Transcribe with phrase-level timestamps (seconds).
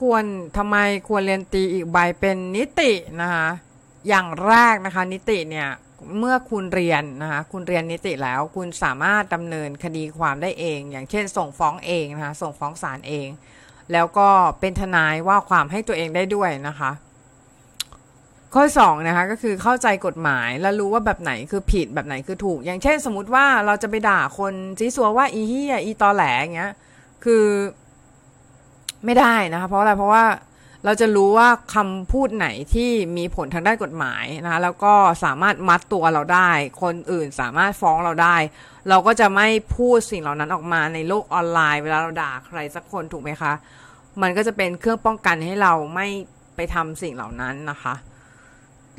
[0.00, 0.24] ควร
[0.56, 0.76] ทำไม
[1.08, 3.48] ควรเรียนตีอีกใบเป็นนิตินะคะ
[4.08, 5.68] อย่างแรกนะคะนิติเนี่ย
[6.18, 13.28] เมื่อคุณเรียนนะคะคุณเรียนนิติแล้วคุณสามารถดำเนินคดีความได้เอง อย่างเช่น ส่งฟ้องเองนะคะส่งฟ้องศาลเอง
[13.92, 14.28] แล้วก็
[14.60, 16.90] เป็นทนายว่าความให้ตัวเองได้ด้วยนะคะ
[18.54, 26.72] ข้อสองนะคะก็คือเข้าใจกฎหมายแล้วรู้ว่าแบบไหนคือผิดแบบไหนคือถูก อย่างเช่น สมมติว่าเราจะไปด่าคนจีซัวว่าอีเฮียอีตอแหลอย่างเงี้ย
[27.24, 27.44] คือ
[29.04, 30.24] ไม่ได้นะคะเพราะอะไรเพราะว่า
[30.84, 36.50] เราจะรู้ว่าคำพูดไหนที่มีผลทางด้านกฎหมายนะคะแล้วก็สามารถมัดตัวเราได้
[36.82, 38.36] คนอื่นสามารถฟ้องเราได้
[38.88, 43.52] เราก็จะไม่พูดสิ่งเหล่านั้นออกมาในโลกออนไลน์ เวลาเราด่าใครสักคนถูกไหมคะ
[44.22, 46.06] มันก็จะเป็นเครื่องป้องกันให้เราไม่
[46.56, 47.94] ไปทำสิ่งเหล่านั้นนะคะ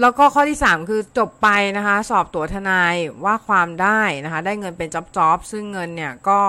[0.00, 2.94] แล้วก็ข้อที่ 3 คือจบไปนะคะ สอบตัวทนาย
[3.24, 6.40] ว่าความได้นะคะ ได้เงินเป็นจ็อบจ็อบซึ่งเงินเนี่ยก็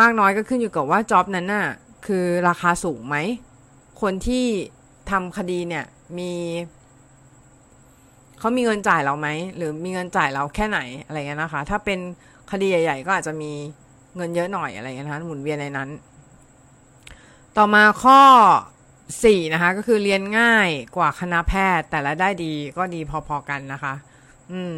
[0.00, 1.68] มากน้อยก็ขึ้นอยู่กับว่าจ็อบนั้นน่ะ
[2.06, 3.16] คือราคาสูงไหม
[4.02, 4.46] คนที่
[5.10, 5.84] ทำคดีเนี่ย
[6.18, 6.32] มี
[8.38, 11.98] เขามีเงินจ่ายเราไหม หรือมีเงินจ่ายเราแค่ไหนอะไรเงี้ยนะคะ ถ้าเป็น
[12.50, 13.52] คดีใหญ่ ๆ ก็อาจจะมี
[14.16, 15.88] เงินเยอะหน่อยอะไรเงี้ยนะคะหมุนเวียนในนั้น
[17.56, 18.20] ต่อมาข้อ
[18.82, 23.94] 4นะคะ ก็คือเรียนง่ายกว่าคณะแพทย์ แต่รายได้ดีก็ดีพอๆกันนะคะ
[24.52, 24.76] อืม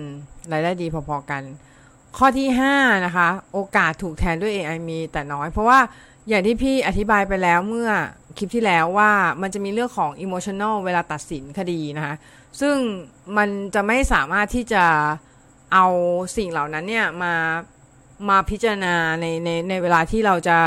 [0.53, 1.43] รายได้ดีพอๆกัน
[2.19, 5.79] ข้อที่5นะคะ โอกาสถูกแทนด้วย AI มีแต่น้อย เพราะว่า
[6.29, 7.91] อย่างที่พี่อธิบายไปแล้วเมื่อ
[8.37, 9.11] คลิปที่แล้วว่า
[9.43, 12.15] มันจะมีเรื่องของ emotional เวลาตัดสินคดีนะคะ
[12.61, 12.77] ซึ่ง
[13.37, 14.85] มันจะไม่สามารถที่จะ
[15.73, 15.87] เอา
[16.37, 17.35] สิ่งเหล่านั้นเนี่ยมา
[18.29, 20.59] มาพิจารณาในในในเวลาที่เราจะ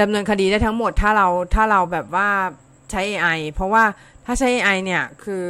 [0.00, 2.28] ดำเนินคดีได้ทั้งหมดถ้าเราถ้าเราแบบว่า
[2.90, 3.84] ใช้ AI เพราะว่า
[4.26, 5.44] ถ้าใช้ AI เนี่ยคือ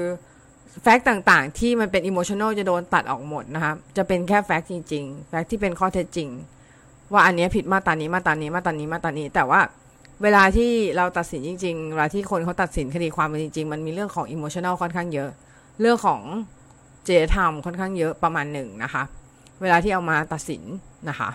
[0.83, 6.29] แฟกต์ต่างๆ ที่มันเป็น emotional จะโดนตัดออกหมดนะคะจะเป็นแค่แฟกต์จริงๆ แฟกต์ที่เป็นข้อเท็จจริง
[7.13, 9.61] ว่าอันนี้ผิดมาตรานี้มาตรานี้มาตรานี้มาตรานี้ แต่ว่า
[10.23, 15.31] เวลาที่เราตัดสินจริงๆเวลาที่คนเขาตัดสินคดีความเป็นจริงๆ มันมีเรื่องของ emotional ค่อนข้างเยอะ
[15.81, 16.21] เรื่องของ
[17.05, 19.03] เจตธรรมค่อนข้างเยอะประมาณหนึ่งนะคะ
[19.61, 20.63] เวลาที่เอามาตัดสิน
[21.09, 21.29] นะคะ